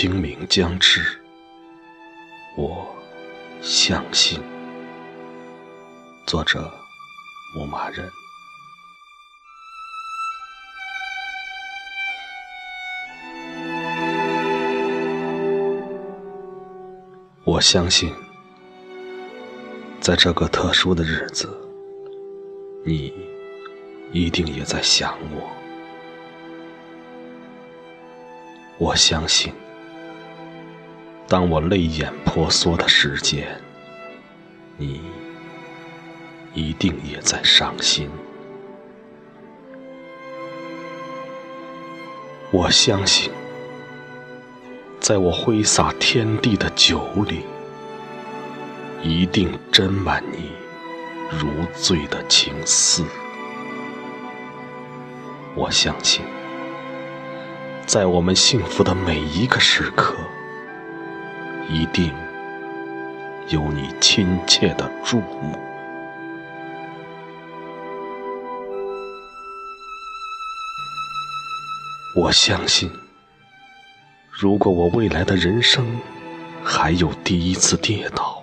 [0.00, 1.20] 清明将至，
[2.56, 2.88] 我
[3.60, 4.40] 相信。
[6.26, 6.72] 作者：
[7.54, 8.10] 牧马人。
[17.44, 18.10] 我相信，
[20.00, 21.46] 在这个特殊的日子，
[22.86, 23.12] 你
[24.12, 25.50] 一定也在想我。
[28.78, 29.52] 我相信，
[31.30, 33.46] 当我泪眼婆娑的时间，
[34.76, 35.00] 你
[36.52, 38.10] 一定也在伤心。
[42.50, 43.30] 我相信，
[44.98, 47.44] 在我挥洒天地的酒里，
[49.00, 50.50] 一定斟满你
[51.30, 53.04] 如醉的情思。
[55.54, 56.24] 我相信。
[57.86, 60.16] 在我们幸福的每一个时刻，
[61.68, 62.12] 一定
[63.48, 65.56] 有你亲切的注目。
[72.16, 72.90] 我相信，
[74.30, 75.86] 如果我未来的人生
[76.62, 78.42] 还有第一次跌倒，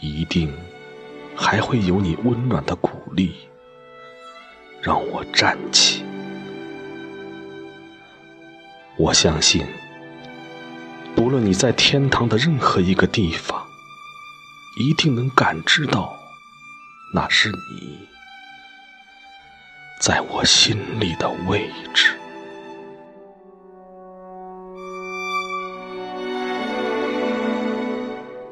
[0.00, 0.52] 一定
[1.36, 3.48] 还会有你温暖的鼓励，
[4.82, 6.04] 让我站起。
[8.98, 9.64] 我相信，
[11.20, 13.62] 无论你在天堂的任何一个地方，
[14.78, 16.16] 一定能感知到，
[17.12, 17.98] 那是你
[20.00, 22.16] 在我心里的位置。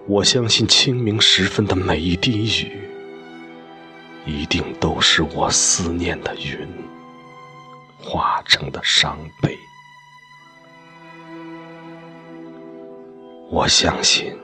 [0.07, 2.83] 我相信清明时分的每一滴雨，
[4.27, 6.69] 一定都是我思念的云
[7.99, 9.57] 化成的伤悲。
[13.51, 14.37] 我相信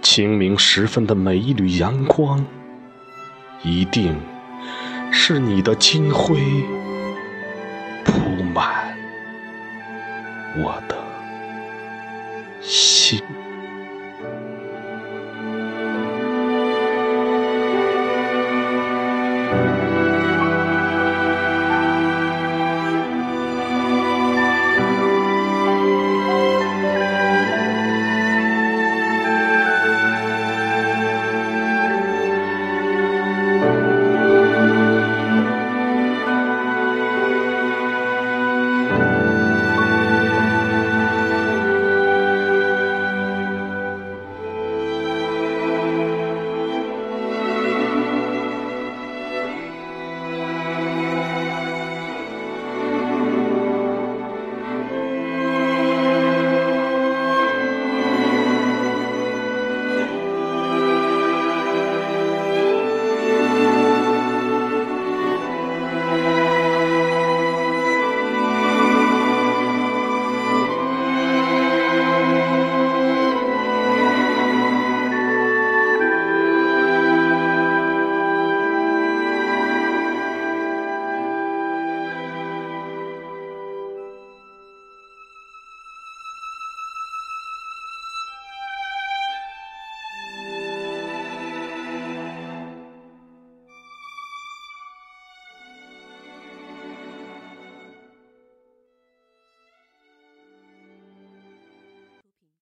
[0.00, 2.46] 清明时分的每一缕阳光
[3.64, 4.16] 一定
[5.10, 6.38] 是你的金辉
[8.04, 8.96] 铺满
[10.56, 10.96] 我的
[12.60, 13.20] 心。